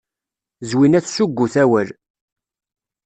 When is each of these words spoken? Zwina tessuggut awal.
Zwina 0.69 0.99
tessuggut 1.05 1.53
awal. 1.63 1.89